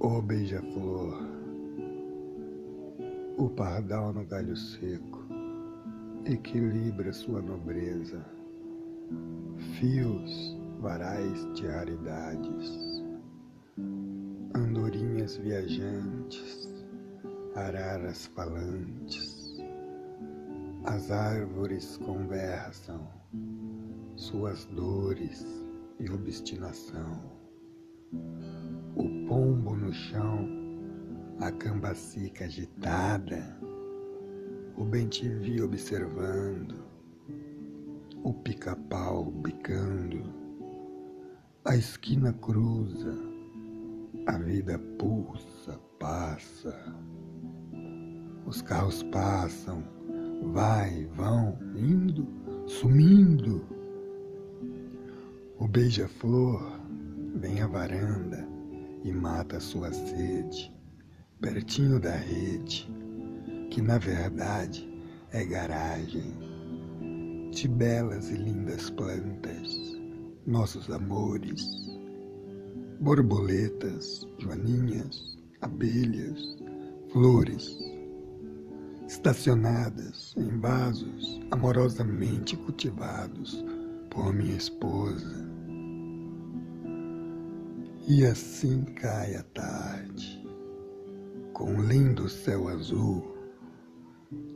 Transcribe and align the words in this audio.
Ô 0.00 0.22
beija-flor, 0.22 1.18
o 3.36 3.48
pardal 3.50 4.12
no 4.12 4.24
galho 4.24 4.56
seco 4.56 5.26
equilibra 6.24 7.12
sua 7.12 7.42
nobreza, 7.42 8.24
fios 9.74 10.56
varais 10.80 11.52
de 11.54 11.66
raridades, 11.66 13.02
andorinhas 14.54 15.36
viajantes, 15.38 16.68
araras 17.56 18.26
falantes, 18.26 19.60
as 20.84 21.10
árvores 21.10 21.96
conversam 21.96 23.04
suas 24.14 24.64
dores 24.66 25.44
e 25.98 26.08
obstinação. 26.08 27.36
O 28.96 29.28
pombo 29.28 29.77
no 29.88 29.94
chão, 29.94 30.46
a 31.40 31.50
cambacica 31.50 32.44
agitada, 32.44 33.58
o 34.76 34.84
bem-te-vi 34.84 35.62
observando, 35.62 36.84
o 38.22 38.34
pica-pau 38.34 39.30
bicando, 39.30 40.22
a 41.64 41.74
esquina 41.74 42.34
cruza, 42.34 43.16
a 44.26 44.36
vida 44.36 44.78
pulsa, 44.98 45.80
passa, 45.98 46.76
os 48.44 48.60
carros 48.60 49.02
passam, 49.04 49.82
vai, 50.52 51.06
vão, 51.14 51.58
indo, 51.74 52.28
sumindo. 52.66 53.66
O 55.58 55.66
beija-flor 55.66 56.78
vem 57.36 57.62
à 57.62 57.66
varanda 57.66 58.47
e 59.08 59.12
mata 59.12 59.56
a 59.56 59.60
sua 59.60 59.90
sede, 59.90 60.70
pertinho 61.40 61.98
da 61.98 62.14
rede, 62.14 62.86
que 63.70 63.80
na 63.80 63.96
verdade 63.96 64.86
é 65.32 65.44
garagem 65.44 66.34
de 67.50 67.68
belas 67.68 68.28
e 68.28 68.34
lindas 68.34 68.90
plantas, 68.90 69.96
nossos 70.46 70.90
amores, 70.90 71.66
borboletas, 73.00 74.26
joaninhas, 74.38 75.38
abelhas, 75.62 76.58
flores, 77.10 77.78
estacionadas 79.06 80.34
em 80.36 80.60
vasos 80.60 81.40
amorosamente 81.50 82.58
cultivados 82.58 83.64
por 84.10 84.34
minha 84.34 84.56
esposa. 84.56 85.47
E 88.10 88.24
assim 88.24 88.84
cai 88.84 89.34
a 89.34 89.42
tarde, 89.42 90.42
com 91.52 91.78
lindo 91.82 92.26
céu 92.26 92.66
azul, 92.66 93.36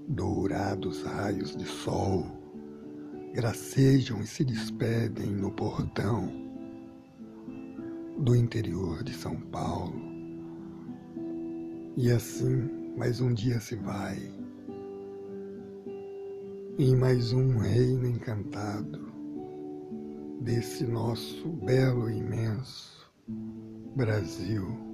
dourados 0.09 1.03
raios 1.03 1.55
de 1.55 1.67
sol, 1.67 2.25
gracejam 3.34 4.22
e 4.22 4.27
se 4.27 4.42
despedem 4.42 5.27
no 5.27 5.50
portão 5.50 6.33
do 8.20 8.34
interior 8.34 9.05
de 9.05 9.12
São 9.12 9.39
Paulo. 9.39 10.00
E 11.94 12.11
assim, 12.11 12.70
mais 12.97 13.20
um 13.20 13.34
dia 13.34 13.61
se 13.61 13.77
vai, 13.77 14.16
em 16.78 16.97
mais 16.97 17.34
um 17.34 17.59
reino 17.59 18.06
encantado 18.06 19.12
desse 20.41 20.87
nosso 20.87 21.50
belo 21.50 22.09
e 22.09 22.16
imenso 22.16 22.91
Brasil. 23.28 24.91